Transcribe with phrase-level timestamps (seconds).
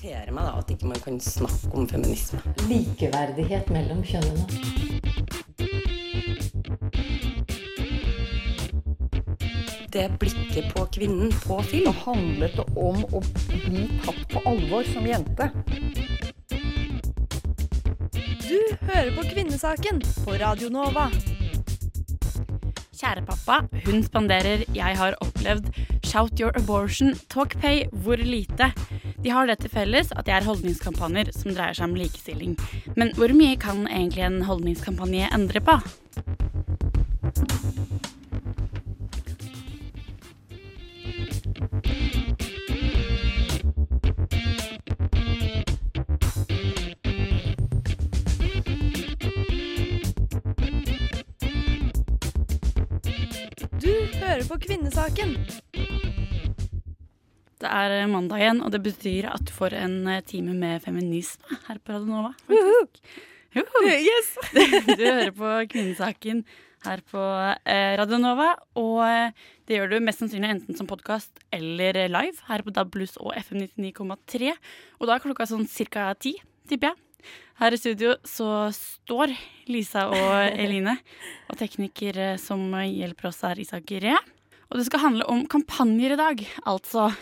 [0.00, 2.40] irriterer meg da at ikke man kan snakke om feminisme.
[2.68, 4.46] Likeverdighet mellom kjønnene.
[9.90, 11.92] Det blikket på kvinnen på film.
[12.04, 13.20] handlet det om å
[13.66, 15.50] bli tatt på alvor som jente.
[18.46, 21.10] Du hører på Kvinnesaken på Radio Nova.
[23.00, 25.72] Kjære pappa, hun spanderer 'Jeg har opplevd',
[26.04, 28.72] 'Shout your abortion', 'Talk pay', 'Hvor lite'.
[29.22, 32.56] De har det til felles at de er holdningskampanjer som dreier seg om likestilling.
[32.96, 35.76] Men hvor mye kan egentlig en holdningskampanje endre på?
[53.80, 55.36] Du hører på Kvinnesaken.
[57.70, 60.80] Det er eh, mandag igjen, og det betyr at du får en eh, time med
[60.82, 62.32] feminisme her på Radio Nova.
[62.48, 64.08] faktisk.
[64.10, 64.32] Yes!
[64.98, 66.40] Du hører på Kvinnesaken
[66.82, 67.22] her på
[67.62, 72.42] eh, Radio Nova, og eh, det gjør du mest sannsynlig enten som podkast eller live
[72.50, 74.50] her på DAB Pluss og FM 99,3.
[74.98, 76.34] Og da er klokka sånn cirka ti,
[76.66, 77.32] tipper jeg.
[77.62, 79.38] Her i studio så står
[79.70, 80.30] Lisa og
[80.66, 80.98] Eline,
[81.46, 84.18] og tekniker som hjelper oss er Isak Ree.
[84.70, 87.12] Og det skal handle om kampanjer i dag, altså.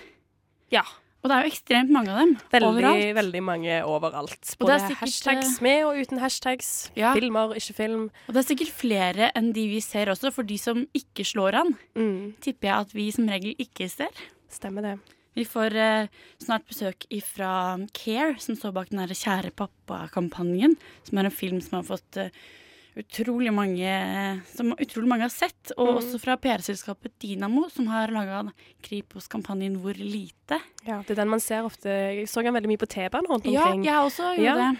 [0.74, 0.82] Ja.
[1.18, 2.36] Og det er jo ekstremt mange av dem.
[2.52, 3.08] Veldig, overalt.
[3.16, 4.52] veldig mange overalt.
[4.60, 6.68] Både er sikkert, hashtags eh, med og uten hashtags.
[6.94, 7.10] Ja.
[7.16, 8.04] Filmer, ikke film.
[8.28, 11.58] Og det er sikkert flere enn de vi ser også, for de som ikke slår
[11.64, 14.14] an, Mm, tipper jeg at vi som regel ikke ser.
[14.48, 14.94] stemmer det.
[15.34, 16.06] Vi får eh,
[16.42, 17.50] snart besøk fra
[17.94, 20.76] Care, som står bak den her Kjære pappa-kampanjen.
[21.06, 22.30] Som er en film som har fått eh,
[22.98, 25.72] utrolig mange Som utrolig mange har sett.
[25.78, 25.98] Og Mm.
[26.00, 28.50] også fra PR-selskapet Dynamo, som har laga
[28.82, 30.60] Kripos-kampanjen Hvor lite.
[30.86, 31.84] Ja, det er den man ser ofte.
[31.88, 33.84] Jeg så den veldig mye på T-banen rundt Ja, omkring.
[33.84, 34.72] jeg også gjorde Ja.
[34.72, 34.78] det.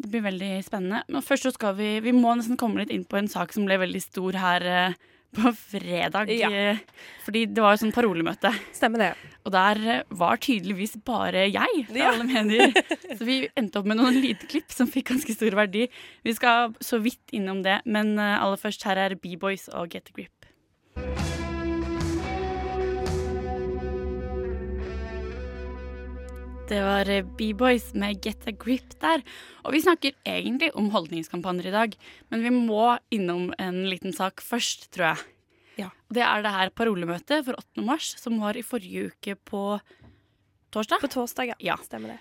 [0.00, 1.02] Det blir veldig spennende.
[1.08, 3.64] Men først så skal vi Vi må nesten komme litt inn på en sak som
[3.66, 4.94] ble veldig stor her eh,
[5.36, 6.28] på fredag.
[6.36, 6.50] Ja.
[6.52, 6.78] eh,
[7.24, 8.50] Fordi det var jo sånn parolemøte.
[8.76, 9.10] Stemmer det.
[9.46, 12.10] Og der eh, var tydeligvis bare jeg fra Ja.
[12.12, 12.72] alle medier.
[13.18, 15.86] Så vi endte opp med noen lydklipp som fikk ganske stor verdi.
[16.26, 20.12] Vi skal så vidt innom det, men eh, aller først her er B-Boys og Get
[20.12, 20.41] a Grip.
[26.72, 29.20] Det var eh, B-Boys med Get a Grip der.
[29.66, 31.96] Og vi snakker egentlig om holdningskampanjer i dag,
[32.32, 35.26] men vi må innom en liten sak først, tror jeg.
[35.82, 35.90] Ja.
[36.08, 37.84] Det er det her parolemøtet for 8.
[37.84, 39.66] mars, som var i forrige uke på
[40.72, 41.04] torsdag.
[41.04, 41.58] På torsdag, ja.
[41.74, 41.76] Ja.
[41.84, 42.18] Stemmer det.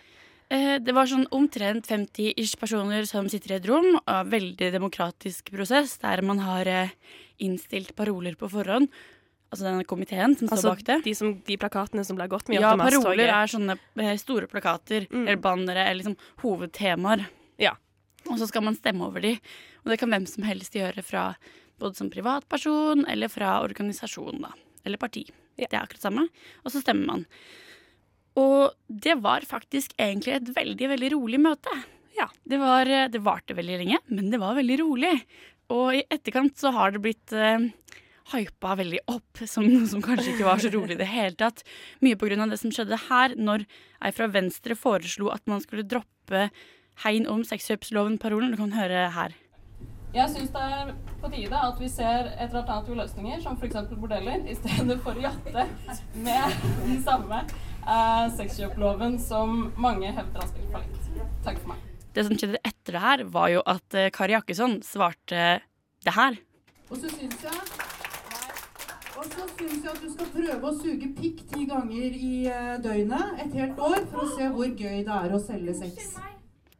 [0.51, 4.01] Eh, Det var sånn omtrent 50-ish personer som sitter i et rom.
[4.03, 6.91] og Veldig demokratisk prosess, der man har eh,
[7.40, 8.91] innstilt paroler på forhånd.
[9.51, 10.95] Altså denne komiteen som står Altså, bak det.
[11.03, 15.07] de, som, de plakatene som ble gått med Ja, paroler er sånne eh, store plakater
[15.12, 15.25] Mm.
[15.28, 17.25] eller bannere eller liksom hovedtemaer.
[17.59, 17.73] Ja.
[18.29, 19.34] Og så skal man stemme over de.
[19.84, 21.35] Og det kan hvem som helst gjøre fra
[21.81, 24.53] både som privatperson eller fra organisasjon, da.
[24.85, 25.25] Eller parti.
[25.57, 25.67] Ja.
[25.67, 26.28] Det er akkurat samme.
[26.63, 27.25] Og så stemmer man.
[28.40, 31.73] Og det var faktisk egentlig et veldig, veldig rolig møte.
[32.16, 32.29] Ja.
[32.47, 35.13] Det, var, eh, det varte veldig lenge, men det var veldig rolig.
[35.72, 37.67] Og i etterkant så har det blitt eh,
[38.31, 41.64] hypa veldig opp som noe som kanskje ikke var så rolig i det hele tatt.
[42.03, 43.66] Mye av det som skjedde her, når
[44.02, 46.50] ei fra Venstre foreslo at man skulle droppe
[47.06, 48.52] hegn om sexkjøpsloven-parolen.
[48.53, 49.36] Du kan høre her.
[50.12, 50.90] Jeg syns det er
[51.22, 53.94] på tide at vi ser etter alternative løsninger, som f.eks.
[53.96, 55.68] bordeller, i stedet for å jatte
[56.20, 61.31] med den samme eh, sexkjøploven som mange hevder har spilt fallitt.
[61.46, 61.88] Takk for meg.
[62.12, 65.62] Det som skjedde etter det her, var jo at eh, Kari Jakkesson svarte
[66.03, 66.36] det her.
[66.91, 67.91] Og så syns jeg
[69.22, 72.76] og så syns jeg at du skal prøve å suge pikk ti ganger i eh,
[72.82, 76.16] døgnet et helt år for å se hvor gøy det er å selge sex.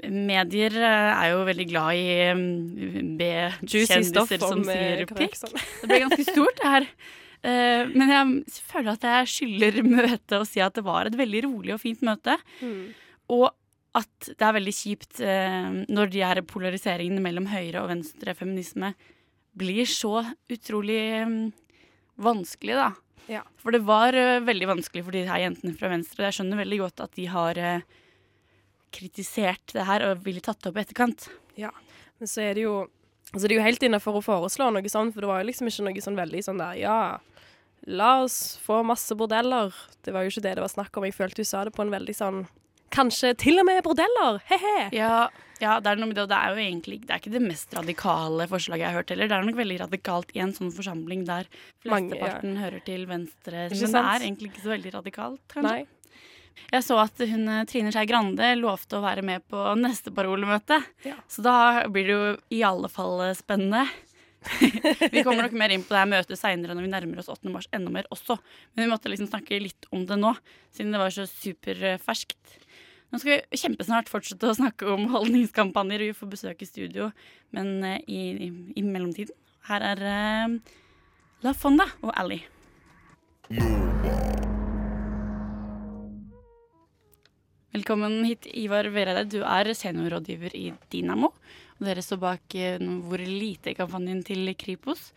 [0.02, 5.38] Medier eh, er jo veldig glad i B-kjendiser som eh, sier pikk.
[5.44, 6.90] Det ble ganske stort, det her.
[7.46, 11.46] Eh, men jeg føler at jeg skylder møtet å si at det var et veldig
[11.46, 12.40] rolig og fint møte.
[12.66, 12.84] Mm.
[13.38, 13.48] Og
[14.02, 15.20] at det er veldig kjipt
[15.92, 18.94] når de her polariseringene mellom høyre og venstre feminisme
[19.58, 20.22] blir så
[20.52, 21.34] utrolig eh,
[22.24, 22.92] vanskelig, da.
[23.32, 23.42] Ja.
[23.62, 26.28] For det var uh, veldig vanskelig for de her jentene fra venstre.
[26.28, 28.00] Jeg skjønner veldig godt at de har uh,
[28.96, 31.30] kritisert det her og ville tatt det opp i etterkant.
[32.22, 32.82] Men så er det jo
[33.32, 35.70] Altså det er jo helt innafor å foreslå noe sånt, for det var jo liksom
[35.70, 36.96] ikke noe sånn veldig sånn der Ja,
[37.88, 39.72] la oss få masse bordeller.
[40.04, 41.06] Det var jo ikke det det var snakk om.
[41.08, 42.42] Jeg følte du sa det på en veldig sånn
[42.92, 44.42] Kanskje til og med bordeller!
[44.50, 44.90] He-he!
[44.98, 45.30] Ja,
[45.62, 47.44] ja, det er noe med det, og det er jo egentlig det er ikke det
[47.44, 49.30] mest radikale forslaget jeg har hørt heller.
[49.30, 51.50] Det er nok veldig radikalt i en sånn forsamling der
[51.86, 52.26] Mange, ja.
[52.26, 53.66] flesteparten hører til venstre.
[53.70, 55.82] Men det er egentlig ikke så veldig radikalt, kanskje.
[55.86, 55.98] Nei.
[56.72, 60.82] Jeg så at hun eh, Trine Skei Grande lovte å være med på neste parolemøte.
[61.08, 61.18] Ja.
[61.32, 61.56] Så da
[61.92, 63.86] blir det jo i alle fall eh, spennende.
[65.14, 67.52] vi kommer nok mer inn på det her møtet seinere når vi nærmer oss 8.
[67.54, 68.40] mars enda mer også.
[68.74, 70.34] Men vi måtte liksom snakke litt om det nå,
[70.74, 72.58] siden det var så superferskt.
[73.12, 77.10] Nå skal vi kjempesnart fortsette å snakke om holdningskampanjer, vi får besøk i studio,
[77.52, 78.48] men eh, i, i,
[78.80, 79.36] i mellomtiden
[79.68, 80.56] Her er uh,
[81.44, 82.40] La Fonda og Ally.
[87.76, 89.28] Velkommen hit, Ivar Vereide.
[89.28, 91.34] Du er seniorrådgiver i Dynamo.
[91.82, 95.10] Og dere står bak eh, Hvor lite-kampanjen til Kripos.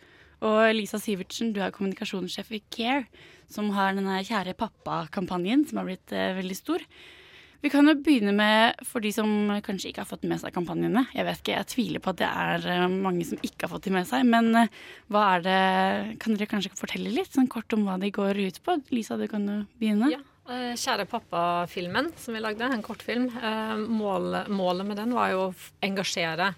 [0.43, 3.05] Og Lisa Sivertsen, du er kommunikasjonssjef i Care,
[3.47, 6.83] som har denne Kjære pappa-kampanjen, som har blitt uh, veldig stor.
[7.63, 9.29] Vi kan jo begynne med for de som
[9.65, 11.05] kanskje ikke har fått med seg kampanjene.
[11.15, 13.87] Jeg vet ikke, jeg tviler på at det er eh, mange som ikke har fått
[13.87, 14.25] de med seg.
[14.29, 14.73] Men eh,
[15.13, 15.59] hva er det
[16.21, 18.79] Kan dere kanskje fortelle litt sånn kort om hva de går ut på?
[18.93, 20.11] Lisa, du kan jo begynne.
[20.13, 20.21] Ja.
[20.51, 23.31] Eh, Kjære pappa-filmen som vi lagde, en kortfilm.
[23.89, 25.55] Mål, målet med den var jo å
[25.85, 26.53] engasjere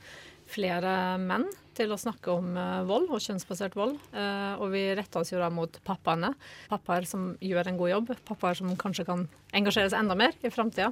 [0.47, 0.91] flere
[1.21, 3.97] menn til å snakke om eh, vold og kjønnsbasert vold.
[4.15, 6.33] Eh, og vi retter oss jo da mot pappaene.
[6.71, 8.11] Pappaer som gjør en god jobb.
[8.27, 9.25] Pappaer som kanskje kan
[9.57, 10.91] engasjeres enda mer i framtida.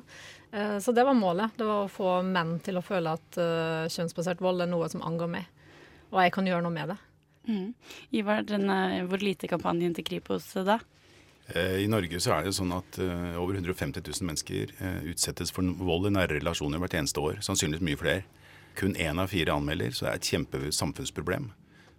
[0.52, 1.58] Eh, så det var målet.
[1.58, 3.42] Det var å få menn til å føle at
[3.92, 5.50] kjønnsbasert vold er noe som angår meg.
[6.14, 7.00] Og jeg kan gjøre noe med det.
[7.46, 7.68] Mm.
[8.18, 10.80] Ivar, denne Hvor lite-kampanjen til Kripos da?
[11.54, 12.98] Eh, I Norge så er det sånn at
[13.38, 14.72] over 150 000 mennesker
[15.12, 17.44] utsettes for vold i nære relasjoner hvert eneste år.
[17.46, 18.45] Sannsynligvis mye flere.
[18.76, 21.50] Kun én av fire anmelder, så det er et kjempe samfunnsproblem.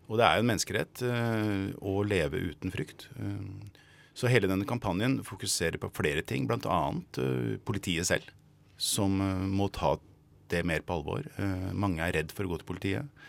[0.06, 3.08] Og det er jo en menneskerett eh, å leve uten frykt.
[3.19, 3.87] Eh,
[4.17, 6.81] så hele denne kampanjen fokuserer på flere ting, bl.a.
[7.20, 8.31] Uh, politiet selv,
[8.81, 9.96] som eh, må ta
[10.49, 11.26] det mer på alvor.
[11.37, 13.26] Eh, mange er redd for å gå til politiet.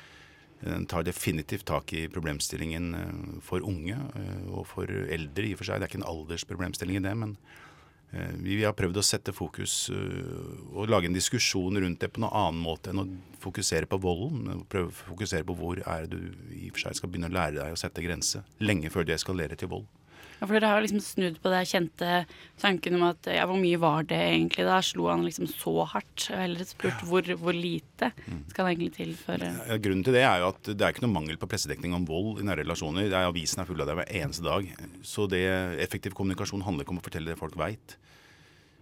[0.62, 3.16] Den tar definitivt tak i problemstillingen eh,
[3.46, 5.82] for unge eh, og for eldre i og for seg.
[5.82, 7.67] Det er ikke en aldersproblemstilling i det, men eh,
[8.12, 12.38] vi har prøvd å sette fokus eh, og lage en diskusjon rundt det på noen
[12.40, 13.08] annen måte enn å
[13.44, 14.64] fokusere på volden.
[14.72, 16.18] Prøve å fokusere på hvor er du
[16.56, 18.44] i og for seg skal begynne å lære deg å sette grense.
[18.64, 19.90] Lenge før det eskalerer til vold.
[20.38, 22.20] Ja, for Dere har liksom snudd på det kjente
[22.62, 24.78] tanken om at ja, hvor mye var det egentlig da?
[24.86, 26.28] Slo han liksom så hardt?
[26.30, 28.12] Har heller spurt hvor, hvor lite
[28.52, 30.94] skal det egentlig til for eh, Ja, Grunnen til det er jo at det er
[30.94, 33.10] ikke noe mangel på pressedekning om vold i nære relasjoner.
[33.10, 34.70] Det er Avisen er full av det hver eneste dag.
[35.06, 35.44] Så det,
[35.84, 37.98] effektiv kommunikasjon handler ikke om å fortelle det folk veit,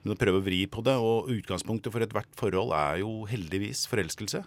[0.03, 0.97] men å prøve å vri på det.
[0.99, 4.43] Og utgangspunktet for ethvert forhold er jo heldigvis forelskelse.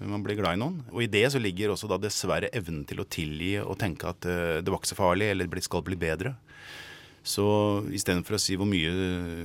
[0.00, 0.78] Man blir glad i noen.
[0.94, 4.24] Og i det så ligger også da dessverre evnen til å tilgi og tenke at
[4.28, 6.34] eh, det var ikke så farlig, eller det skal bli bedre.
[7.22, 7.44] Så
[7.94, 8.90] istedenfor å si hvor mye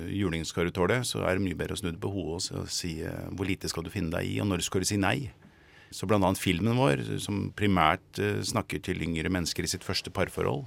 [0.10, 2.72] juling skal du tåle, så er det mye bedre å snu det på hodet og
[2.74, 5.30] si eh, hvor lite skal du finne deg i, og når skal du si nei.
[5.94, 6.20] Så bl.a.
[6.36, 10.66] filmen vår, som primært eh, snakker til yngre mennesker i sitt første parforhold,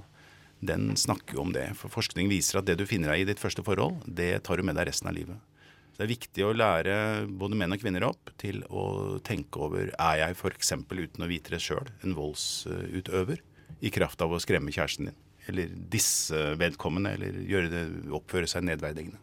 [0.61, 1.71] den snakker jo om det.
[1.79, 4.65] For forskning viser at det du finner deg i ditt første forhold, det tar du
[4.67, 5.41] med deg resten av livet.
[5.91, 6.93] Så det er viktig å lære
[7.27, 10.71] både menn og kvinner opp til å tenke over er jeg f.eks.
[10.87, 13.43] uten å vite det sjøl en voldsutøver
[13.81, 15.19] i kraft av å skremme kjæresten din.
[15.49, 17.83] Eller disse vedkommende, eller det,
[18.13, 19.19] oppføre seg nedverdigende.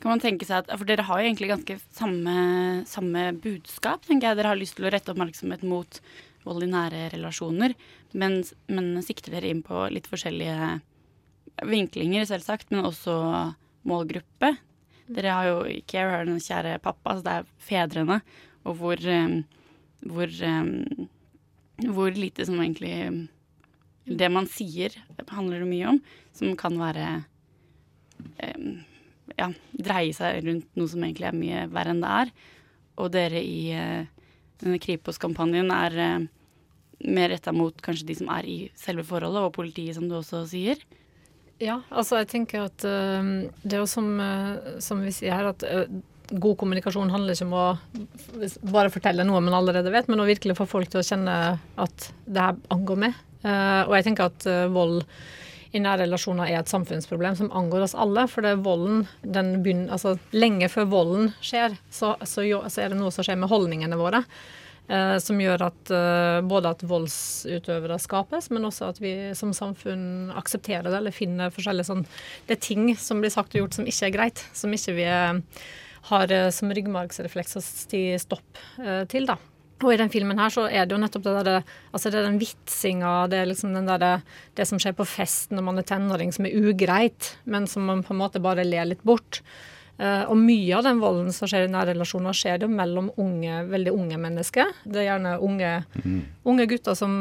[0.00, 2.34] Kan man tenke seg at, For dere har jo egentlig ganske samme,
[2.88, 4.06] samme budskap.
[4.06, 4.38] tenker jeg.
[4.38, 6.00] Dere har lyst til å rette oppmerksomhet mot
[6.46, 7.74] vold i nære relasjoner,
[8.16, 8.38] men,
[8.72, 10.78] men sikter dere inn på litt forskjellige
[11.68, 13.12] vinklinger, selvsagt, men også
[13.88, 14.54] målgruppe.
[15.10, 15.56] Dere har jo
[15.90, 18.20] Care har den kjære pappa, så det er fedrene,
[18.64, 19.40] og hvor, eh,
[20.06, 23.28] hvor, eh, hvor lite som egentlig
[24.10, 24.90] Det man sier,
[25.28, 25.98] handler det mye om,
[26.32, 27.24] som kan være
[28.42, 28.80] eh,
[29.38, 32.32] ja, dreie seg rundt noe som egentlig er mye verre enn det er.
[32.98, 34.08] Og dere i eh,
[34.62, 36.26] denne Kripos-kampanjen er eh,
[37.06, 40.42] mer retta mot kanskje de som er i selve forholdet, og politiet, som du også
[40.50, 40.80] sier.
[41.60, 43.26] Ja, altså jeg tenker at uh,
[43.62, 45.84] det er jo som, uh, som vi sier her, at uh,
[46.30, 47.66] god kommunikasjon handler ikke om å
[48.72, 51.34] bare fortelle noe man allerede vet, men å virkelig få folk til å kjenne
[51.84, 53.16] at det her angår meg.
[53.42, 55.00] Og jeg tenker at vold
[55.74, 58.28] i nære relasjoner er et samfunnsproblem som angår oss alle.
[58.30, 62.92] For det er volden, den begynner, altså lenge før volden skjer, så, så, så er
[62.92, 64.22] det noe som skjer med holdningene våre.
[64.90, 70.32] Eh, som gjør at eh, både at voldsutøvere skapes, men også at vi som samfunn
[70.38, 72.06] aksepterer det, eller finner forskjellige sånn
[72.48, 75.06] Det er ting som blir sagt og gjort som ikke er greit, som ikke vi
[75.06, 75.62] eh,
[76.10, 78.60] har som ryggmargsrefleks å si stopp
[79.12, 79.34] til, da.
[79.80, 81.60] Og i den filmen her så er det jo nettopp det derre
[81.92, 84.12] altså det er den vitsinga, det er liksom den derre
[84.58, 88.04] det som skjer på fest når man er tenåring som er ugreit, men som man
[88.04, 89.40] på en måte bare ler litt bort.
[90.00, 93.58] Eh, og mye av den volden som skjer i nære relasjoner, skjer jo mellom unge,
[93.68, 94.72] veldig unge mennesker.
[94.88, 95.72] Det er gjerne unge,
[96.48, 97.12] unge gutter som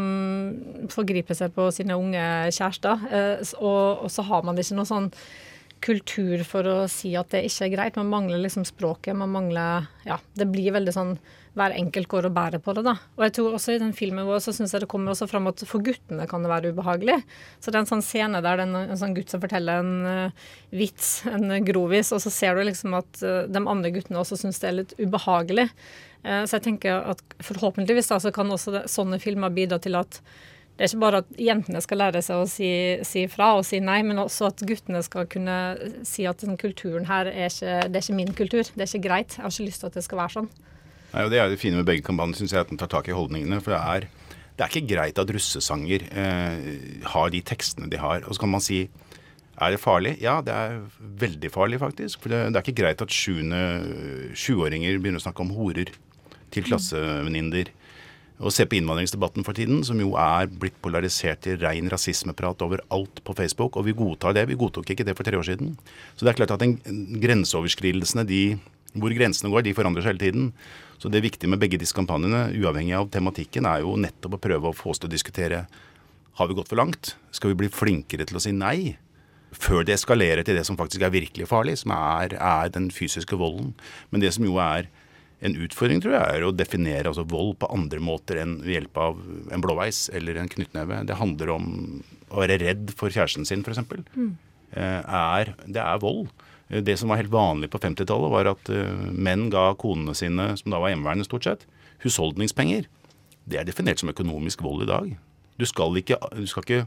[0.93, 2.23] forgriper seg på sine unge
[2.55, 3.05] kjærester.
[3.11, 5.11] Eh, og, og så har man ikke noe sånn
[5.83, 7.99] kultur for å si at det ikke er greit.
[7.99, 9.17] Man mangler liksom språket.
[9.17, 11.13] Man mangler Ja, det blir veldig sånn
[11.57, 12.95] hver enkelt går og bærer på det, da.
[13.17, 15.49] Og jeg tror også i den filmen vår så syns jeg det kommer også fram
[15.49, 17.17] at for guttene kan det være ubehagelig.
[17.59, 19.95] Så det er en sånn scene der det er en sånn gutt som forteller en
[20.05, 20.45] uh,
[20.75, 24.61] vits, en grovis, og så ser du liksom at uh, de andre guttene også syns
[24.61, 25.67] det er litt ubehagelig.
[26.21, 29.99] Uh, så jeg tenker at forhåpentligvis da så kan også det, sånne filmer bidra til
[29.99, 30.21] at
[30.79, 32.67] det er ikke bare at jentene skal lære seg å si,
[33.03, 35.55] si, fra og si nei, men også at guttene skal kunne
[36.07, 38.63] si at den kulturen her er ikke, det er ikke min kultur.
[38.63, 39.35] Det er ikke greit.
[39.35, 40.47] Jeg har ikke lyst til at det skal være sånn.
[41.11, 43.09] Nei, og Det er det fine med begge kampanjer, syns jeg, at den tar tak
[43.11, 43.59] i holdningene.
[43.65, 44.07] For det er,
[44.55, 46.71] det er ikke greit at russesanger eh,
[47.11, 48.23] har de tekstene de har.
[48.23, 48.85] Og så kan man si
[49.59, 50.15] er det farlig?
[50.23, 50.79] Ja, det er
[51.25, 52.23] veldig farlig, faktisk.
[52.23, 55.91] For det, det er ikke greit at sjuåringer begynner å snakke om horer
[56.55, 57.75] til klassevenninner
[58.39, 63.19] og se på innvandringsdebatten for tiden, som jo er blitt polarisert til rein rasismeprat overalt
[63.27, 63.75] på Facebook.
[63.75, 64.45] Og vi godtar det.
[64.47, 65.73] Vi godtok ikke det for tre år siden.
[66.15, 66.77] Så det er klart at den,
[67.19, 68.43] grenseoverskridelsene, de,
[68.95, 70.47] hvor grensene går, de forandrer seg hele tiden.
[70.99, 74.71] Så det viktige med begge disse kampanjene, uavhengig av tematikken, er jo nettopp å prøve
[74.71, 75.65] å få oss til å diskutere
[76.39, 77.17] har vi gått for langt.
[77.35, 78.95] Skal vi bli flinkere til å si nei?
[79.51, 83.35] Før det eskalerer til det som faktisk er virkelig farlig, som er, er den fysiske
[83.35, 83.73] volden.
[84.13, 84.87] Men det som jo er
[85.39, 88.99] en utfordring tror jeg er å definere altså vold på andre måter enn ved hjelp
[88.99, 89.19] av
[89.55, 91.03] en blåveis eller en knyttneve.
[91.07, 91.69] Det handler om
[92.29, 93.79] å være redd for kjæresten sin, f.eks.
[94.17, 94.33] Mm.
[94.75, 96.27] Er, det er vold.
[96.69, 100.73] Det som var helt vanlig på 50-tallet, var at uh, menn ga konene sine, som
[100.73, 101.65] da var hjemmeværende stort sett,
[102.03, 102.85] husholdningspenger.
[103.49, 105.09] Det er definert som økonomisk vold i dag.
[105.57, 106.83] Du skal ikke, du skal ikke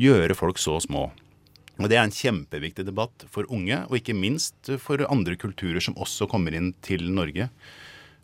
[0.00, 1.10] gjøre folk så små.
[1.76, 5.98] Og Det er en kjempeviktig debatt for unge, og ikke minst for andre kulturer som
[6.00, 7.50] også kommer inn til Norge.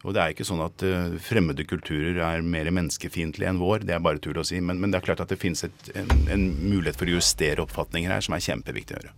[0.02, 3.96] Og det er ikke sånn at uh, fremmede kulturer er mer menneskefiendtlige enn vår, det
[3.96, 4.58] er bare tull å si.
[4.60, 7.62] Men, men, det er klart at det finnes et, en, en, mulighet for å justere
[7.62, 9.14] oppfatninger her som er kjempeviktig å gjøre.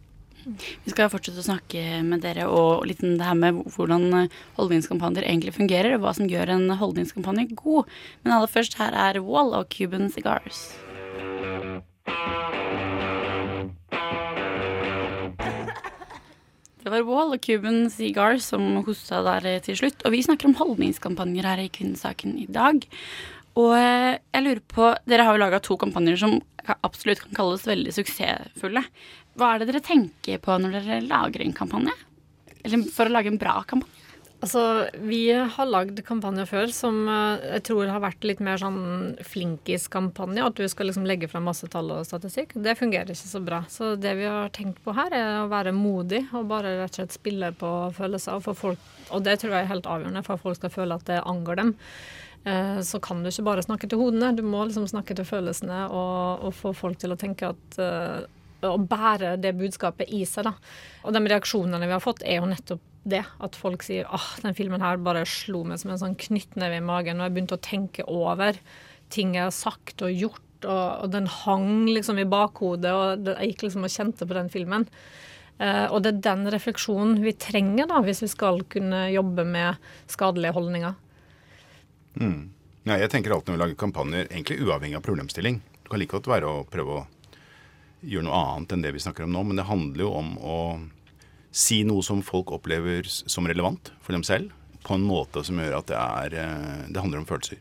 [0.85, 4.35] Vi skal fortsette å snakke med dere og litt om det her med hvordan eh,
[4.59, 7.89] holdningskampanjer egentlig fungerer, og hva som gjør en holdningskampanje god.
[8.27, 10.67] Men aller først, her er Wall og Cuban Cigars.
[16.85, 20.03] Det var Wall og Cuban Seagar som hosta der til slutt.
[20.05, 22.85] Og vi snakker om holdningskampanjer her i Kvinnesaken i dag.
[23.57, 26.37] Og eh, jeg lurer på Dere har jo laga to kampanjer som
[26.85, 28.85] absolutt kan kalles veldig suksessfulle.
[29.33, 31.97] Hva er det dere tenker på når dere lager en kampanje?
[32.61, 34.04] Eller for å lage en bra kampanje?
[34.45, 39.15] Altså, vi har lagd kampanjer før som eh, jeg tror har vært litt mer sånn
[39.25, 40.43] flinkiskampanje.
[40.45, 42.53] At du skal liksom legge fram masse tall og statistikk.
[42.67, 43.63] Det fungerer ikke så bra.
[43.73, 47.01] Så det vi har tenkt på her, er å være modig og bare rett og
[47.01, 48.45] slett spille på følelser.
[48.45, 51.09] For folk, og det tror jeg er helt avgjørende for at folk skal føle at
[51.09, 51.75] det angår dem.
[52.45, 55.87] Eh, så kan du ikke bare snakke til hodene, du må liksom snakke til følelsene
[55.89, 58.27] og, og få folk til å tenke at uh,
[58.65, 60.53] Å bære det budskapet i seg, da.
[61.05, 63.23] Og de reaksjonene vi har fått, er jo nettopp det.
[63.45, 66.85] At folk sier at den filmen her bare slo meg som en sånn knyttneve i
[66.85, 67.21] magen.
[67.21, 68.59] Og jeg begynte å tenke over
[69.15, 72.95] ting jeg har sagt og gjort, og, og den hang liksom i bakhodet.
[72.95, 74.89] Og jeg gikk liksom og kjente på den filmen.
[75.55, 79.79] Uh, og det er den refleksjonen vi trenger da, hvis vi skal kunne jobbe med
[80.11, 80.97] skadelige holdninger.
[82.19, 82.51] Mm.
[82.85, 85.61] Ja, jeg tenker alltid når vi lager kampanjer, egentlig uavhengig av problemstilling.
[85.85, 87.05] Det kan like godt være å prøve å
[88.05, 90.59] gjøre noe annet enn det vi snakker om nå, men det handler jo om å
[91.55, 94.51] si noe som folk opplever som relevant for dem selv,
[94.85, 97.61] på en måte som gjør at det er eh, Det handler om følelser.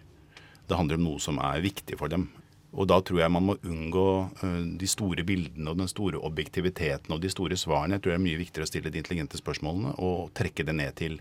[0.67, 2.27] Det handler om noe som er viktig for dem.
[2.73, 4.07] Og da tror jeg man må unngå
[4.43, 7.95] eh, de store bildene og den store objektiviteten og de store svarene.
[7.95, 10.97] Jeg tror det er mye viktigere å stille de intelligente spørsmålene og trekke det ned
[10.99, 11.19] til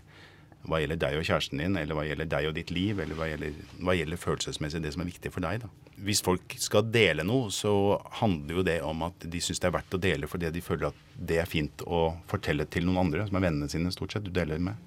[0.63, 3.27] hva gjelder deg og kjæresten din, eller hva gjelder deg og ditt liv, eller hva
[3.27, 5.65] gjelder, hva gjelder følelsesmessig det som er viktig for deg.
[5.65, 5.71] da.
[6.07, 7.73] Hvis folk skal dele noe, så
[8.21, 10.89] handler jo det om at de syns det er verdt å dele fordi de føler
[10.89, 14.25] at det er fint å fortelle til noen andre, som er vennene sine stort sett,
[14.27, 14.79] du deler med.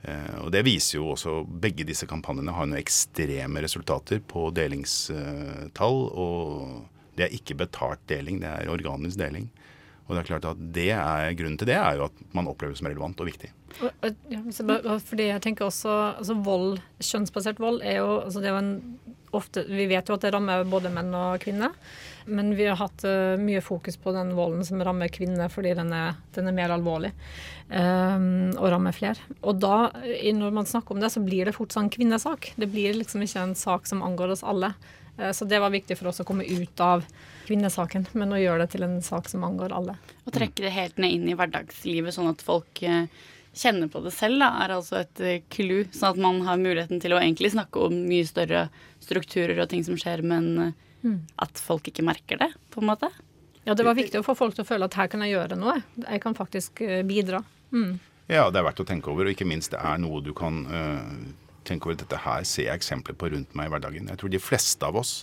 [0.00, 6.00] Uh, og det viser jo også Begge disse kampanjene har noen ekstreme resultater på delingstall.
[6.08, 9.50] Og det er ikke betalt deling, det er organisk deling.
[10.10, 12.74] Og det er klart at det er Grunnen til det er jo at man opplever
[12.74, 13.52] det som relevant og viktig.
[13.78, 18.74] Fordi jeg tenker også, altså vold, Kjønnsbasert vold er jo, altså det er jo en,
[19.38, 21.76] ofte, Vi vet jo at det rammer både menn og kvinner.
[22.26, 25.94] Men vi har hatt uh, mye fokus på den volden som rammer kvinner, fordi den
[25.94, 27.12] er, den er mer alvorlig
[27.70, 29.30] um, og rammer flere.
[29.40, 29.88] Og da,
[30.34, 32.52] når man snakker om det, så blir det fort sånn kvinnesak.
[32.58, 34.74] Det blir liksom ikke en sak som angår oss alle.
[35.18, 37.04] Uh, så det var viktig for oss å komme ut av
[37.48, 39.96] kvinnesaken, men å gjøre det til en sak som angår alle.
[40.24, 43.08] Å trekke det helt ned inn i hverdagslivet, sånn at folk uh,
[43.56, 45.82] kjenner på det selv, da, er altså et clou.
[45.90, 48.68] Sånn at man har muligheten til å egentlig snakke om mye større
[49.02, 51.18] strukturer og ting som skjer, men mm.
[51.42, 53.10] at folk ikke merker det, på en måte.
[53.64, 55.58] Ja, det var viktig å få folk til å føle at her kan jeg gjøre
[55.60, 55.76] noe.
[56.00, 57.42] Jeg kan faktisk eh, bidra.
[57.74, 57.98] Mm.
[58.30, 60.62] Ja, det er verdt å tenke over, og ikke minst det er noe du kan
[60.70, 61.06] uh,
[61.68, 61.98] tenke over.
[62.00, 64.10] Dette her ser jeg eksempler på rundt meg i hverdagen.
[64.12, 65.14] Jeg tror de fleste av oss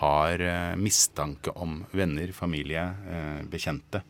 [0.00, 4.02] har uh, mistanke om venner, familie, uh, bekjente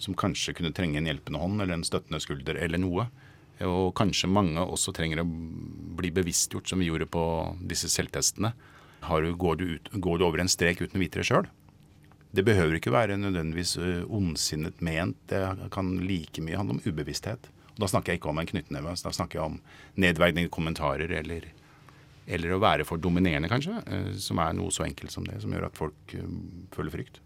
[0.00, 3.06] som kanskje kunne trenge en hjelpende hånd eller en støttende skulder eller noe.
[3.60, 5.28] Og kanskje mange også trenger å
[5.98, 7.22] bli bevisstgjort, som vi gjorde på
[7.68, 8.54] disse selvtestene.
[9.04, 11.48] Du, går, du ut, går, du over en strek uten å vite det sjøl?
[12.32, 13.74] Det behøver ikke være nødvendigvis
[14.08, 15.18] ondsinnet ment.
[15.28, 17.50] Det kan like mye handle om ubevissthet.
[17.80, 19.58] Da snakker jeg ikke om en knyttneve, da snakker jeg om
[20.00, 21.48] nedverdigende kommentarer eller,
[22.26, 23.80] eller, å være for dominerende, kanskje.
[23.86, 26.28] Eh, som er noe så enkelt som det, som gjør at folk eh,
[26.76, 27.20] føler frykt.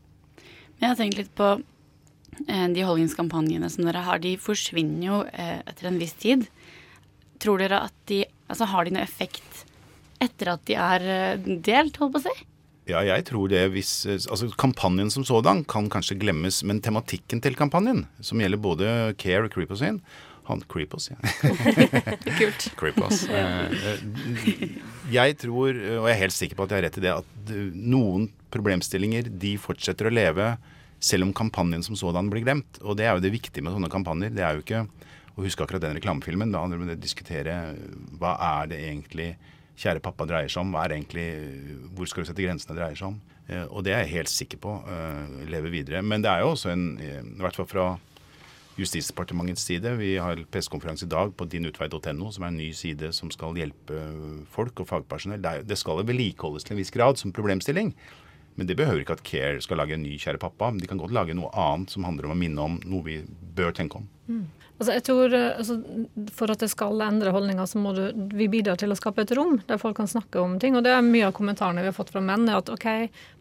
[0.81, 4.23] Jeg har tenkt litt på eh, de holdningskampanjene som dere har.
[4.23, 6.49] De forsvinner jo etter en viss tid.
[7.43, 9.63] Tror dere at de Altså har de noe effekt
[10.21, 11.05] etter at de er
[11.65, 12.33] delt, holdt på å si?
[12.85, 17.57] Ja, jeg tror det hvis Altså, kampanjen som sådan kan kanskje glemmes, men tematikken til
[17.57, 18.89] kampanjen, som gjelder både
[19.21, 20.03] Care og Creeposin,
[20.45, 21.17] han Creepos, ja.
[22.39, 22.67] Kult.
[22.77, 23.25] Creepos.
[23.29, 24.75] Eh, eh,
[25.13, 27.55] jeg tror, og jeg er helt sikker på at jeg har rett i det, at
[27.73, 30.55] noen problemstillinger de fortsetter å leve
[31.05, 32.81] selv om kampanjen som sådan blir glemt.
[32.85, 34.37] Og det er jo det viktige med sånne kampanjer.
[34.37, 34.85] Det er jo ikke
[35.35, 36.53] å huske akkurat den reklamefilmen.
[36.53, 37.59] Da handler det om å diskutere
[38.21, 39.31] hva er det egentlig
[39.81, 40.77] kjære pappa dreier seg om.
[40.77, 41.29] Hva er egentlig,
[41.97, 43.21] hvor skal du sette grensene dreier seg om.
[43.49, 44.81] Eh, og det er jeg helt sikker på
[45.49, 46.05] lever videre.
[46.05, 47.95] Men det er jo også en, i hvert fall fra
[48.77, 49.91] Justisdepartementets side.
[50.01, 54.01] Vi har pressekonferanse i dag på dinutvei.no, som er en ny side som skal hjelpe
[54.51, 55.45] folk og fagpersonell.
[55.63, 57.95] Det skal vedlikeholdes til en viss grad som problemstilling.
[58.55, 60.71] Men det behøver ikke at Care skal lage en ny Kjære pappa.
[60.75, 63.17] De kan godt lage noe annet som handler om å minne om noe vi
[63.55, 64.07] bør tenke om.
[64.29, 64.45] Mm.
[64.75, 65.77] Altså jeg tror eh, altså,
[66.35, 68.05] For at det skal endre holdninger, så må du,
[68.35, 70.79] vi bidra til å skape et rom der folk kan snakke om ting.
[70.79, 72.89] Og det er mye av kommentarene vi har fått fra menn, er at OK,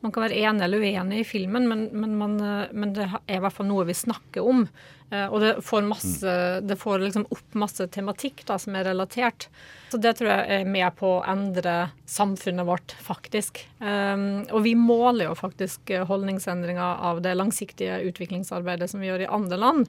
[0.05, 3.39] man kan være enig eller uenig i filmen, men, men, man, eh, men det er
[3.39, 4.67] i hvert fall noe vi snakker om.
[5.13, 6.33] Eh, og det får, masse,
[6.65, 9.47] det får liksom opp masse tematikk da, som er relatert.
[9.93, 13.61] Så det tror jeg er med på å endre samfunnet vårt, faktisk.
[13.77, 19.31] Um, og vi måler jo faktisk holdningsendringer av det langsiktige utviklingsarbeidet som vi gjør i
[19.37, 19.87] andre land.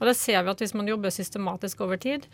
[0.00, 2.26] Og det ser vi at hvis man jobber systematisk over tid,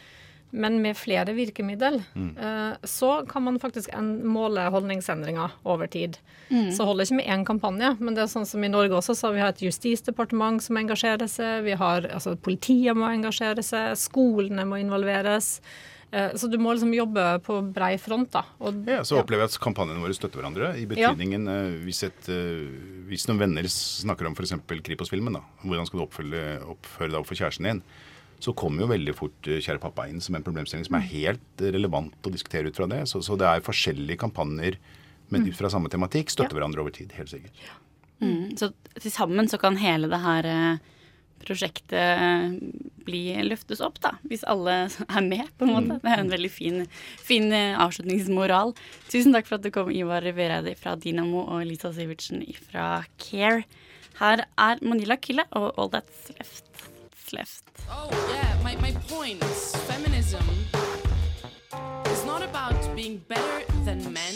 [0.50, 2.30] men med flere virkemiddel, mm.
[2.36, 3.92] uh, så kan man faktisk
[4.26, 6.18] måle holdningsendringer over tid.
[6.48, 6.72] Mm.
[6.74, 9.30] Så holder ikke med én kampanje, men det er sånn som i Norge også, så
[9.34, 14.66] vi har et justisdepartement som engasjerer seg, vi har, altså Politiet må engasjere seg, skolene
[14.66, 15.58] må involveres.
[16.10, 18.32] Uh, så du må liksom jobbe på brei front.
[18.34, 18.42] da.
[18.58, 20.74] Og, ja, Så opplever jeg at kampanjene våre støtter hverandre.
[20.82, 21.58] I betydningen ja.
[21.70, 22.30] uh, hvis, et,
[23.06, 24.58] hvis, noen venner snakker om f.eks.
[24.66, 27.84] Kripos-filmen, da, hvordan skal du oppføre deg overfor kjæresten din,
[28.40, 31.10] så kommer jo veldig fort eh, Kjære pappa inn som en problemstilling som er mm.
[31.12, 33.02] helt relevant å diskutere ut fra det.
[33.10, 34.78] Så, så det er forskjellige kampanjer,
[35.28, 35.50] men mm.
[35.50, 36.60] ut fra samme tematikk støtter ja.
[36.60, 37.12] hverandre over tid.
[37.18, 37.60] Helt sikkert.
[37.66, 37.76] Ja.
[38.20, 38.56] Mm.
[38.60, 40.96] Så til sammen så kan hele det her eh,
[41.40, 42.56] prosjektet eh,
[43.04, 44.14] bli løftes opp, da.
[44.28, 44.78] Hvis alle
[45.18, 45.98] er med, på en måte.
[45.98, 46.02] Mm.
[46.04, 46.80] Det er en veldig fin,
[47.20, 48.72] fin avslutningsmoral.
[49.12, 53.66] Tusen takk for at du kom, Ivar Vereide fra Dynamo og Lisa Sivertsen fra Care.
[54.20, 56.70] Her er Manila Kille og All That's Left
[57.32, 57.79] left.
[57.90, 59.42] Oh, yeah, my, my point.
[59.90, 60.46] Feminism
[62.06, 64.34] is not about being better than men.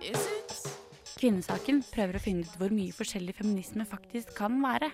[0.00, 0.54] Is it?
[1.18, 4.92] Kvinnesaken prøver å finne ut hvor mye forskjellig feminisme faktisk kan være.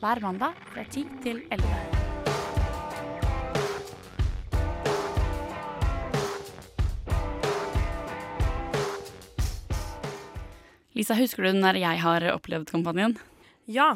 [0.00, 2.02] Hver mandag fra 10 til 11.
[10.94, 13.16] Lisa, husker du når jeg har opplevd kampanjen?
[13.70, 13.94] Ja.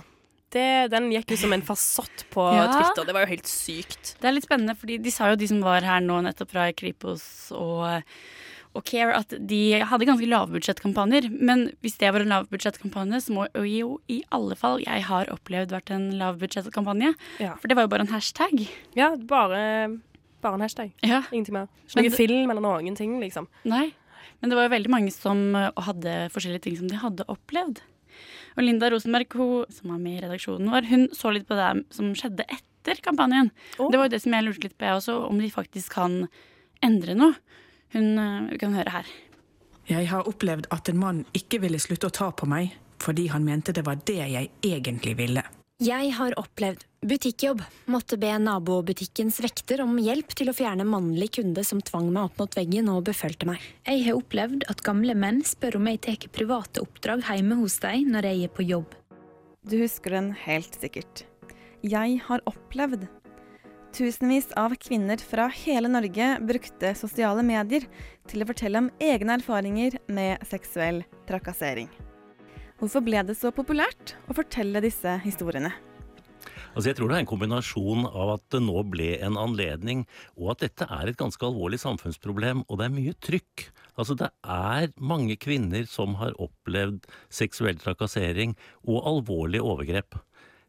[0.48, 2.68] Det, den gikk jo som en fasott på ja.
[2.72, 3.04] Twitter.
[3.08, 4.14] Det var jo helt sykt.
[4.20, 6.68] Det er litt spennende, fordi de sa jo de som var her nå nettopp fra
[6.76, 7.84] Kripos og,
[8.72, 11.28] og Care, at de hadde ganske lavbudsjettkampanjer.
[11.36, 15.76] Men hvis det var en lavbudsjettkampanje, så må jo i alle fall jeg har opplevd
[15.76, 17.12] vært en lavbudsjettkampanje.
[17.44, 17.58] Ja.
[17.60, 18.64] For det var jo bare en hashtag.
[18.96, 19.62] Ja, bare,
[20.40, 20.96] bare en hashtag.
[21.04, 21.26] Ja.
[21.28, 21.68] Ingenting mer.
[21.90, 23.52] Ikke noen film eller noen ting, liksom.
[23.68, 23.90] Nei.
[24.40, 27.82] Men det var jo veldig mange som eh, hadde forskjellige ting som de hadde opplevd.
[28.58, 31.68] Og Linda Rosenberg, hun, som er med i redaksjonen vår, hun så litt på det
[31.94, 33.52] som skjedde etter kampanjen.
[33.78, 33.86] Oh.
[33.92, 36.24] Det var jo det som jeg lurte litt på, jeg også, om de faktisk kan
[36.82, 37.38] endre noe.
[37.94, 39.12] Hun uh, kan høre her.
[39.88, 43.44] Jeg har opplevd at en mann ikke ville slutte å ta på meg fordi han
[43.46, 45.44] mente det var det jeg egentlig ville.
[45.78, 47.60] Jeg har opplevd butikkjobb.
[47.86, 52.40] Måtte be nabobutikkens vekter om hjelp til å fjerne mannlig kunde som tvang meg opp
[52.42, 53.62] mot veggen og befølte meg.
[53.86, 58.10] Jeg har opplevd at gamle menn spør om jeg tar private oppdrag hjemme hos dem
[58.10, 58.96] når jeg er på jobb.
[59.70, 61.22] Du husker den helt sikkert.
[61.86, 63.06] Jeg har opplevd.
[63.94, 67.86] Tusenvis av kvinner fra hele Norge brukte sosiale medier
[68.26, 71.86] til å fortelle om egne erfaringer med seksuell trakassering.
[72.78, 75.72] Hvorfor ble det så populært å fortelle disse historiene?
[76.76, 80.04] Altså jeg tror det er en kombinasjon av at det nå ble en anledning,
[80.38, 83.64] og at dette er et ganske alvorlig samfunnsproblem, og det er mye trykk.
[83.98, 88.54] Altså det er mange kvinner som har opplevd seksuell trakassering
[88.86, 90.20] og alvorlige overgrep.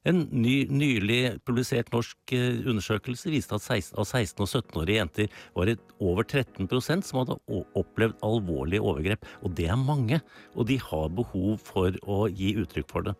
[0.08, 5.42] En ny, nylig publisert norsk eh, undersøkelse viste at 16, av 16- og 17-årige jenter
[5.58, 7.40] var det over 13% som hadde
[7.78, 9.28] opplevd alvorlige overgrep.
[9.44, 10.22] Og det er mange,
[10.56, 13.18] og de har behov for å gi uttrykk for det.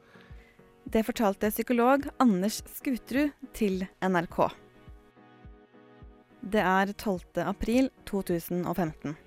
[0.90, 4.40] Det fortalte psykolog Anders Skuterud til NRK.
[6.40, 7.44] Det er 12.
[7.44, 9.18] april 2015.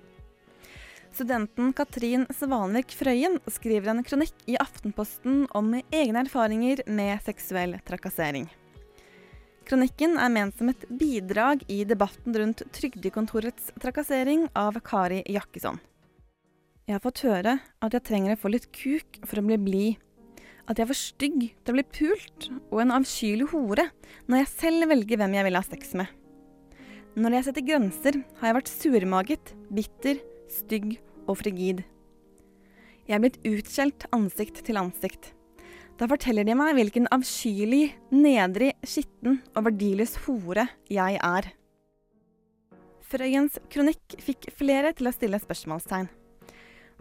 [1.13, 8.47] Studenten Katrin Svanvik Frøyen skriver en kronikk i Aftenposten om egne erfaringer med seksuell trakassering.
[9.69, 15.77] Kronikken er ment som et bidrag i debatten rundt Trygdekontorets trakassering av Kari Jakkesson.
[16.89, 20.01] Jeg har fått høre at jeg trenger å få litt kuk for å bli blid.
[20.65, 23.91] At jeg er for stygg til å bli pult, og en avskyelig hore,
[24.25, 26.09] når jeg selv velger hvem jeg vil ha sex med.
[27.13, 30.23] Når jeg setter grenser, har jeg vært surmaget, bitter,
[30.53, 31.83] stygg og frigid.
[33.07, 35.33] Jeg er blitt utskjelt ansikt til ansikt.
[35.99, 41.51] Da forteller de meg hvilken avskyelig, nedrig, skitten og verdiløs hore jeg er.
[43.13, 46.09] Frøyens kronikk fikk flere til å stille spørsmålstegn.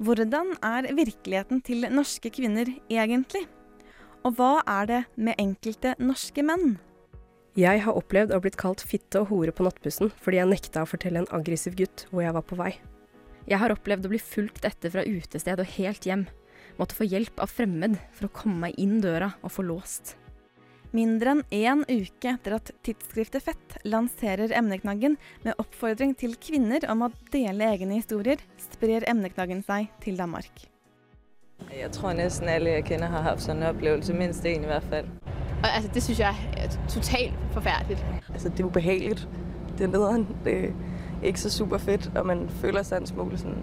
[0.03, 3.47] Hvordan er virkeligheten til norske kvinner egentlig?
[4.27, 6.77] Og hva er det med enkelte norske menn?
[7.59, 10.88] Jeg har opplevd å blitt kalt fitte og hore på nattbussen fordi jeg nekta å
[10.88, 12.73] fortelle en aggressiv gutt hvor jeg var på vei.
[13.50, 16.26] Jeg har opplevd å bli fulgt etter fra utested og helt hjem.
[16.78, 20.16] Måtte få hjelp av fremmed for å komme meg inn døra og få låst.
[20.92, 27.07] Mindre enn én uke etter at tidsskriftet Fett lanserer emneknaggen med oppfordring til kvinner om
[27.07, 30.66] å dele egne historier, sprer emneknaggen seg til Danmark.
[31.72, 35.09] Jeg tror nesten alle jeg kjenner har hatt sånn opplevelse, minst én i hvert fall.
[35.62, 37.98] Altså, det syns jeg er totalt forferdelig.
[38.28, 39.28] Altså, det er ubehagelig.
[39.78, 40.26] Det er nederen.
[40.44, 40.57] Det
[41.22, 43.58] ikke så super fedt, og man føler seg en smule sånn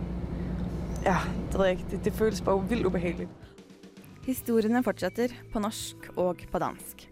[1.05, 3.29] Ja, det, ikke, det, det føles bare vildt ubehagelig.
[4.25, 7.05] Historiene fortsetter på norsk og på dansk.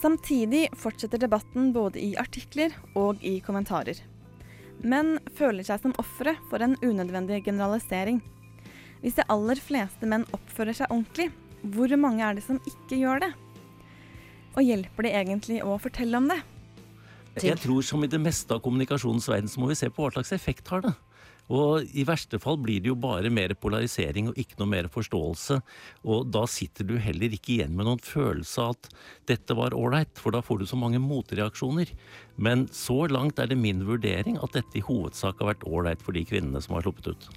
[0.00, 3.98] Samtidig fortsetter debatten både i artikler og i kommentarer.
[4.80, 8.22] Menn føler seg som ofre for en unødvendig generalisering.
[9.02, 11.28] Hvis de aller fleste menn oppfører seg ordentlig,
[11.74, 13.30] hvor mange er det som ikke gjør det?
[14.56, 16.40] Og hjelper det egentlig å fortelle om det?
[17.38, 20.10] Jeg tror som i det meste av kommunikasjonens verden, så må vi se på hva
[20.14, 20.96] slags effekt har det.
[21.50, 25.58] Og i verste fall blir det jo bare mer polarisering og ikke noe mer forståelse.
[26.06, 28.90] Og da sitter du heller ikke igjen med noen følelse av at
[29.32, 31.90] dette var ålreit, for da får du så mange motreaksjoner.
[32.38, 36.14] Men så langt er det min vurdering at dette i hovedsak har vært ålreit for
[36.14, 37.30] de kvinnene som har sluppet ut.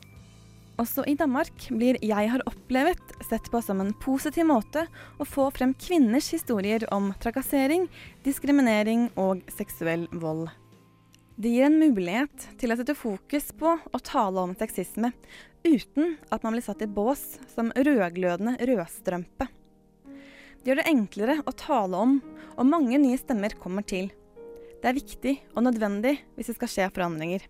[0.82, 4.88] Også i Danmark blir 'jeg har opplevet' sett på som en positiv måte
[5.20, 7.88] å få frem kvinners historier om trakassering,
[8.24, 10.50] diskriminering og seksuell vold.
[11.38, 15.14] Det gir en mulighet til å sette fokus på og tale om sexisme,
[15.64, 19.48] uten at man blir satt i bås som rødglødende rødstrømpe.
[20.64, 22.22] Det gjør det enklere å tale om,
[22.58, 24.10] og mange nye stemmer kommer til.
[24.82, 27.46] Det er viktig og nødvendig hvis det skal skje forandringer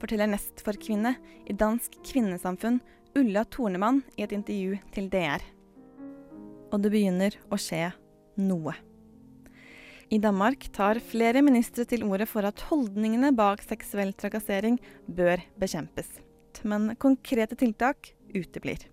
[0.00, 1.14] forteller nestforkvinne
[1.46, 2.80] i Dansk Kvinnesamfunn
[3.16, 5.44] Ulla Tornemann i et intervju til DR.
[6.72, 7.88] Og det begynner å skje
[8.42, 8.74] noe.
[10.12, 14.76] I Danmark tar flere ministre til orde for at holdningene bak seksuell trakassering
[15.08, 16.06] bør bekjempes.
[16.62, 18.84] Men konkrete tiltak uteblir.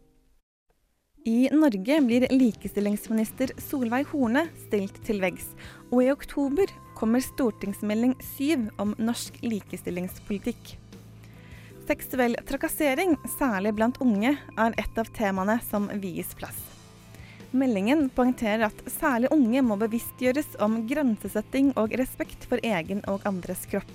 [1.23, 5.45] I Norge blir likestillingsminister Solveig Horne stilt til veggs,
[5.87, 10.73] og i oktober kommer stortingsmelding 7 om norsk likestillingspolitikk.
[11.83, 16.61] Seksuell trakassering, særlig blant unge, er et av temaene som vies plass.
[17.51, 23.67] Meldingen poengterer at særlig unge må bevisstgjøres om grensesetting og respekt for egen og andres
[23.69, 23.91] kropp.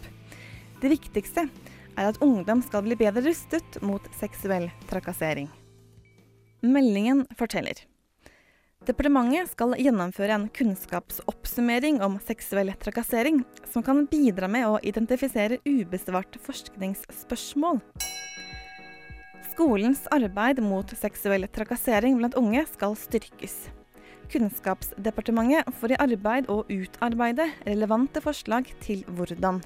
[0.83, 5.49] Det viktigste er at ungdom skal bli bedre rustet mot seksuell trakassering.
[6.63, 7.81] Meldingen forteller
[8.89, 16.41] Departementet skal gjennomføre en kunnskapsoppsummering om seksuell trakassering, som kan bidra med å identifisere ubesvarte
[16.41, 17.83] forskningsspørsmål.
[19.51, 23.59] Skolens arbeid mot seksuell trakassering blant unge skal styrkes.
[24.33, 29.61] Kunnskapsdepartementet får i arbeid å utarbeide relevante forslag til hvordan.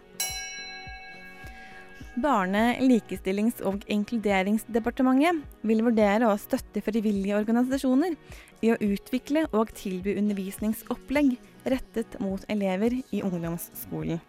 [2.21, 8.19] Barne-, likestillings- og inkluderingsdepartementet vil vurdere å støtte frivillige organisasjoner
[8.61, 11.39] i å utvikle og tilby undervisningsopplegg
[11.73, 14.21] rettet mot elever i ungdomsskolen.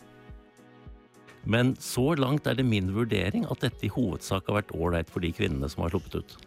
[1.44, 5.20] Men så langt er det min vurdering at dette i hovedsak har vært ålreit for
[5.20, 6.38] de kvinnene som har sluppet ut.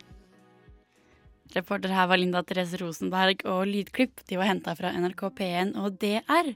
[1.53, 6.01] Reporter her var Linda Therese Rosenberg, og lydklipp de var henta fra NRK P1 og
[6.01, 6.53] DR.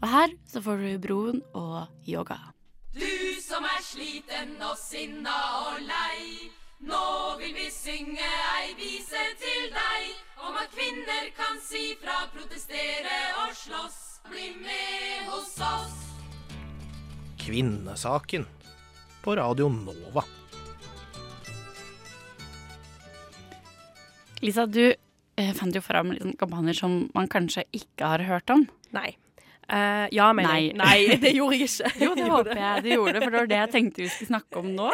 [0.00, 2.40] Og her så får du Broen og yoga.
[3.56, 6.50] Som er sliten og sinna og lei.
[6.84, 7.04] Nå
[7.40, 8.26] vil vi synge
[8.58, 13.16] ei vise til deg om at kvinner kan si fra, protestere
[13.46, 13.96] og slåss.
[14.28, 15.96] Bli med hos oss.
[17.46, 18.44] Kvinnesaken
[19.24, 20.28] på Radio Nova.
[24.44, 28.68] Lisa, du eh, fant jo fram liksom, kampanjer som man kanskje ikke har hørt om.
[28.92, 29.14] Nei.
[29.68, 30.60] Eh, ja, mener Nei.
[30.66, 30.76] jeg.
[30.78, 31.90] Nei, det gjorde jeg ikke.
[32.04, 34.62] Jo, det håper jeg du gjorde, for det var det jeg tenkte vi skulle snakke
[34.62, 34.90] om nå.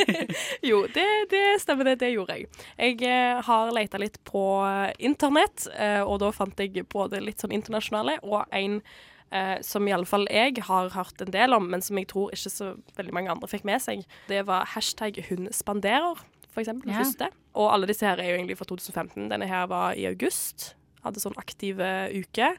[0.70, 2.00] jo, det, det stemmer det.
[2.02, 2.48] Det gjorde jeg.
[2.74, 5.68] Jeg eh, har leita litt på eh, internett,
[6.06, 8.82] og da fant jeg både litt sånn internasjonale og en
[9.30, 12.72] Uh, som iallfall jeg har hørt en del om, men som jeg tror ikke så
[12.96, 14.02] veldig mange andre fikk med seg.
[14.26, 16.18] Det var hashtag hun spanderer,
[16.50, 16.90] for eksempel.
[16.90, 17.04] Ja.
[17.04, 17.28] første.
[17.54, 19.28] Og alle disse her er jo egentlig fra 2015.
[19.30, 20.72] Denne her var i august.
[21.04, 22.54] Hadde sånn aktive uke.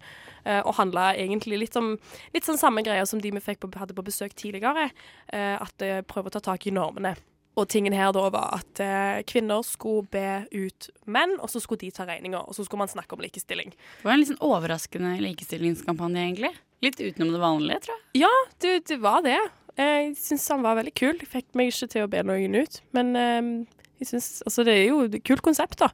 [0.46, 1.98] eh, og handla egentlig litt om
[2.34, 4.90] litt sånn samme greia som de vi fikk på, hadde på besøk tidligere.
[5.34, 7.16] eh, at uh, prøver å ta tak i normene.
[7.60, 11.82] Og tingen her da var at eh, kvinner skulle be ut menn, og så skulle
[11.84, 12.46] de ta regninga.
[12.48, 13.74] Og så skulle man snakke om likestilling.
[13.76, 16.54] Det var en litt sånn overraskende likestillingskampanje, egentlig.
[16.82, 18.24] Litt utenom det vanlige, tror jeg.
[18.24, 18.32] Ja,
[18.64, 19.38] det, det var det.
[19.78, 21.20] Jeg syns han var veldig kul.
[21.20, 22.80] Jeg fikk meg ikke til å be noen ut.
[22.96, 23.52] Men eh,
[24.00, 25.92] jeg synes, altså, det er jo et kult konsept, da.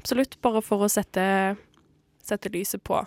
[0.00, 0.40] Absolutt.
[0.44, 1.22] Bare for å sette,
[2.24, 3.02] sette lyset på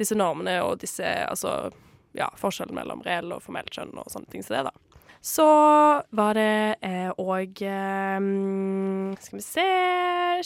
[0.00, 1.72] disse normene og disse altså,
[2.16, 4.90] ja, forskjellen mellom reell og formelt kjønn og sånne ting som det, da.
[5.20, 5.44] Så
[6.16, 6.80] var det
[7.20, 8.28] òg eh,
[9.20, 9.66] Skal vi se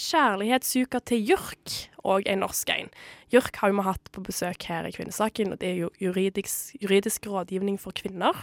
[0.03, 2.91] Kjærlighetsuka til JURK og en norsk en.
[3.31, 7.29] JURK har vi hatt på besøk her i Kvinnesaken, og det er jo juridisk, juridisk
[7.31, 8.35] rådgivning for kvinner.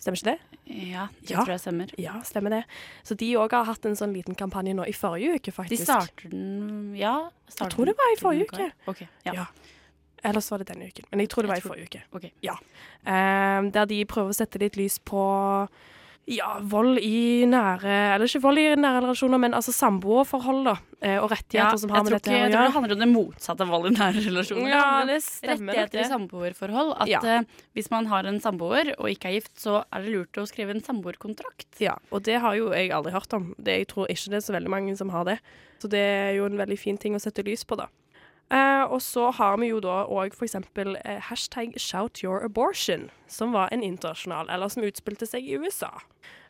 [0.00, 0.60] Stemmer ikke det?
[0.90, 1.90] Ja, det tror jeg stemmer.
[2.00, 2.60] Ja, stemmer det.
[3.04, 5.84] Så de òg har hatt en sånn liten kampanje nå i forrige uke, De faktisk.
[5.84, 7.28] starter den Ja?
[7.58, 8.70] Jeg tror det var i forrige uke.
[8.88, 9.44] Ok, ja.
[10.24, 11.04] Ellers var det denne uken.
[11.10, 12.02] Men jeg tror det var i forrige uke.
[12.12, 12.26] ok.
[12.44, 12.56] Ja.
[13.04, 15.20] Um, der de prøver å sette litt lys på
[16.30, 20.74] ja, vold i nære Eller ikke vold i nære relasjoner, men altså samboerforhold, da.
[21.02, 22.44] eh, Og rettigheter som har med dette å gjøre.
[22.44, 24.68] jeg tror det handler om det motsatte av vold i nære relasjoner.
[24.70, 26.92] Ja, det stemmer Rettigheter i samboerforhold.
[27.00, 27.20] At Ja.
[27.40, 30.46] uh, hvis man har en samboer og ikke er gift, så er det lurt å
[30.46, 31.80] skrive en samboerkontrakt.
[31.80, 33.54] Ja, og det har jo jeg aldri hørt om.
[33.58, 35.38] Det, jeg tror ikke det er så veldig mange som har det.
[35.80, 37.88] Så det er jo en veldig fin ting å sette lys på, da.
[38.50, 43.52] Eh, og så har vi jo da òg eksempel eh, hashtag shout your abortion, som
[43.52, 45.92] var en internasjonal, eller som utspilte seg i USA.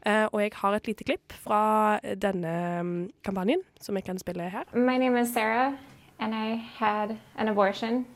[0.07, 4.49] Uh, og jeg har et lite klipp fra denne mm, kampanjen, som jeg kan spille
[4.49, 4.65] her.
[4.73, 5.77] My name is Sarah,
[6.19, 8.07] and I had an abortion,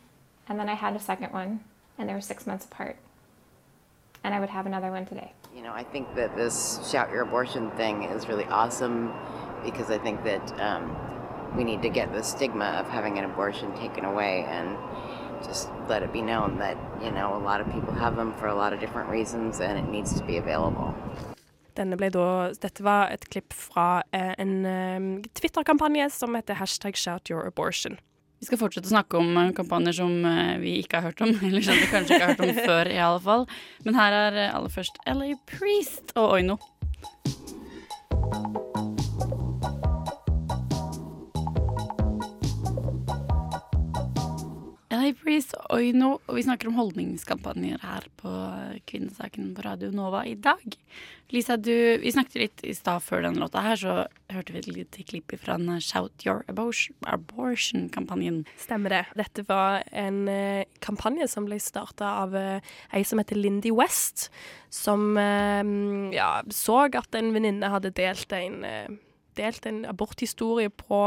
[0.49, 1.61] and then I had a second one,
[1.99, 2.97] and they were six months apart.
[4.25, 5.33] And I would have another one today.
[5.55, 9.13] You know, I think that this shout your abortion thing is really awesome
[9.63, 10.97] because I think that um,
[11.57, 14.77] we need to get the stigma of having an abortion taken away and
[15.47, 18.47] just let it be known that, you know, a lot of people have them for
[18.47, 20.95] a lot of different reasons and it needs to be available.
[21.75, 26.97] Denne ble da, dette var et klipp fra eh, en eh, Twitter-kampanje som heter hashtag
[26.97, 27.99] shout your abortion.
[28.39, 31.35] Vi skal fortsette å snakke om eh, kampanjer som eh, vi ikke har hørt om.
[31.49, 33.49] Eller som vi kanskje ikke har hørt om før, i alle fall.
[33.89, 36.61] Men her er aller først LA Priest og Oino.
[45.05, 45.41] LA
[45.75, 48.31] Oino, og vi snakker om holdningskampanjer her på
[48.89, 50.63] Kvinnesaken på Radio Nova i dag.
[51.35, 53.97] Lisa, du, vi snakket litt i stad før den låta her, så
[54.33, 58.43] hørte vi et lite klipp fra en Shout Your Abortion- Abortion-kampanjen.
[58.61, 59.03] Stemmer det.
[59.19, 64.31] Dette var en eh, kampanje som ble starta av eh, ei som heter Lindy West,
[64.73, 65.63] som eh,
[66.17, 68.93] ja, så at en venninne hadde delt en, eh,
[69.37, 71.07] delt en aborthistorie på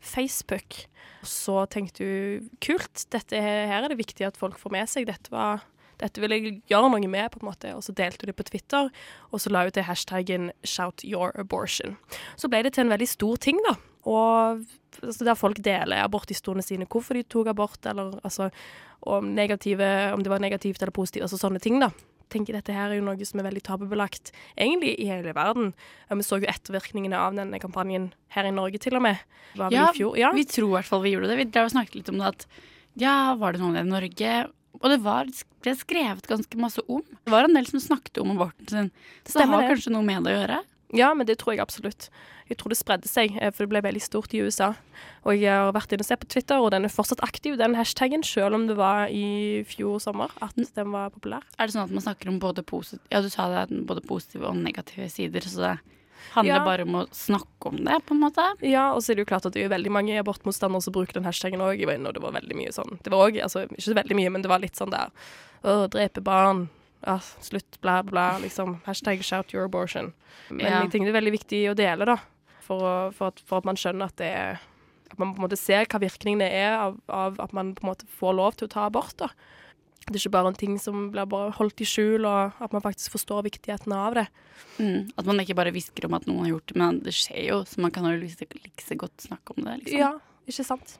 [0.00, 0.84] Facebook.
[1.26, 5.08] Så tenkte hun kult, dette her er det viktig at folk får med seg.
[5.08, 5.64] Dette, var,
[6.00, 7.74] dette vil jeg gjøre noe med, på en måte.
[7.76, 8.90] Og så delte hun det på Twitter,
[9.32, 11.98] og så la hun til hashtaggen 'shout your abortion'.
[12.36, 13.76] Så ble det til en veldig stor ting, da.
[14.08, 14.64] Og
[15.02, 18.50] altså, der folk deler aborthistoriene sine, hvorfor de tok abort, eller altså
[19.02, 21.90] om, negative, om det var negativt eller positivt, altså sånne ting, da.
[22.32, 25.72] Tenker Dette her er jo noe som er veldig tabubelagt, egentlig i hele verden.
[26.10, 29.20] Vi så jo ettervirkningene av denne kampanjen her i Norge, til og med.
[29.56, 29.88] Var Ja?
[30.16, 30.32] Ja.
[30.36, 31.40] vi tror i hvert fall vi gjorde det.
[31.40, 32.46] Vi drev og snakket litt om det at
[32.98, 34.32] ja, var det noen i Norge?
[34.78, 35.28] Og det var,
[35.64, 37.02] ble skrevet ganske masse om.
[37.24, 38.90] Det var en del som snakket om aborten sin.
[39.26, 40.58] Så det har kanskje noe med det å gjøre.
[40.96, 42.08] Ja, men det tror jeg absolutt.
[42.48, 44.70] Jeg tror det spredde seg, eh, for det ble veldig stort i USA.
[45.28, 47.74] Og jeg har vært inne og sett på Twitter, og den er fortsatt aktiv, den
[47.76, 51.44] hashtaggen, selv om det var i fjor sommer at den var populær.
[51.58, 54.48] Er det sånn at man snakker om både positive Ja, du sa det, både positive
[54.48, 55.78] og negative sider, så det
[56.32, 56.64] handler Ja.
[56.64, 58.44] bare om å snakke om det, på en måte?
[58.62, 61.12] Ja, og så er det jo klart at det er veldig mange abortmotstandere som bruker
[61.20, 61.78] den hashtaggen òg.
[61.78, 63.94] Jeg var inne, og det var veldig mye sånn Det var òg, altså ikke så
[63.94, 65.10] veldig mye, men det var litt sånn der
[65.64, 66.70] Å, drepe barn.
[67.06, 68.80] Ja, slutt, bla, bla, liksom.
[68.86, 70.12] Hashtag shout your abortion.
[70.50, 70.80] Men Ja.
[70.82, 72.16] jeg tenker det er veldig viktig å dele, da.
[72.66, 74.58] For, å, for, at, for at man skjønner at det er
[75.10, 77.80] At man på en måte ser hva virkningen det er av, av at man på
[77.86, 79.30] en måte får lov til å ta abort, da.
[80.04, 82.82] Det er ikke bare en ting som blir bare holdt i skjul, og at man
[82.84, 84.26] faktisk forstår viktigheten av det.
[84.78, 87.42] Mm, at man ikke bare hvisker om at noen har gjort det, men det skjer
[87.48, 89.78] jo, så man kan jo like liksom godt snakke om det.
[89.86, 89.98] liksom.
[89.98, 90.12] Ja,
[90.48, 90.98] ikke sant?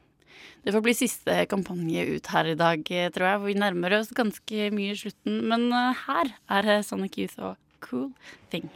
[0.65, 3.41] Det får bli siste kampanje ut her i dag, eh, tror jeg.
[3.41, 5.41] For vi nærmer oss ganske mye slutten.
[5.51, 8.11] Men eh, her er eh, Sonic Youth og Cool
[8.53, 8.69] Thing.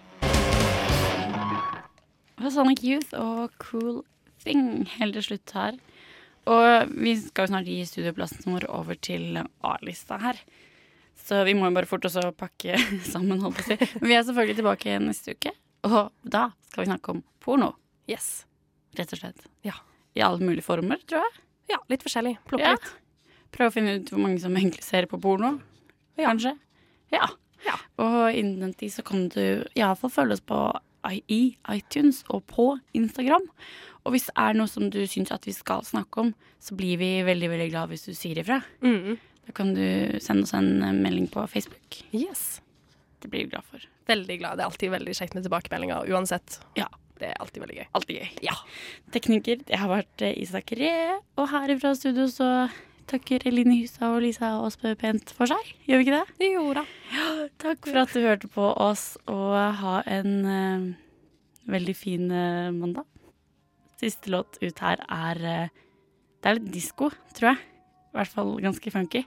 [2.42, 4.02] Og Sonic Youth og Cool
[4.42, 5.78] Thing helt til slutt her.
[6.50, 10.40] Og vi skal jo snart gi studioplassen vår over til A-lista her.
[11.22, 12.78] Så vi må jo bare fort også pakke
[13.12, 13.92] sammen, holdt på å si.
[14.00, 15.52] Men vi er selvfølgelig tilbake neste uke,
[15.86, 17.72] og da skal vi snakke om porno.
[18.10, 18.44] Yes.
[18.98, 19.46] Rett og slett.
[19.66, 19.76] Ja.
[20.18, 21.38] I alle mulige former, tror jeg.
[21.70, 22.36] Ja, litt forskjellig.
[22.48, 22.72] Plukke Ja.
[22.72, 22.90] litt.
[23.52, 25.60] Prøve å finne ut hvor mange som egentlig ser på porno.
[26.18, 26.56] Kanskje.
[27.12, 27.28] Ja.
[27.98, 30.58] Og innen tid så kan du iallfall følge oss på
[31.10, 33.42] i i iTunes og på Instagram.
[34.06, 36.96] Og hvis det er noe som du syns at vi skal snakke om, så blir
[36.98, 38.62] vi veldig veldig glad hvis du sier ifra.
[38.82, 39.18] Mm.
[39.46, 42.02] Da kan du sende oss en eh, melding på Facebook.
[42.12, 42.60] Yes.
[43.20, 43.82] Det blir vi glad for.
[44.06, 44.58] Veldig glad.
[44.58, 46.60] Det er alltid veldig kjekt med tilbakemeldinger uansett.
[46.78, 46.88] Ja.
[47.22, 47.84] Det er alltid veldig gøy.
[47.94, 48.30] Alltid gøy.
[48.42, 48.54] Ja.
[49.14, 51.20] Tekniker, det har vært eh, Isak Ree.
[51.38, 52.48] Og her fra studio så
[53.10, 55.70] takker Eline Hysa og Lisa Aasbø pent for seg.
[55.86, 56.48] Gjør vi ikke det?
[56.50, 56.82] Jo da.
[57.62, 60.88] Takk for at du hørte på oss, og ha en uh,
[61.70, 63.06] veldig fin uh, mandag.
[64.02, 65.82] Siste låt ut her er uh,
[66.42, 67.62] Det er litt disko, tror jeg.
[68.10, 69.22] I hvert fall ganske funky.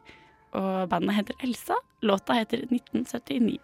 [0.56, 1.80] Og bandet heter Elsa.
[2.04, 3.62] Låta heter 1979.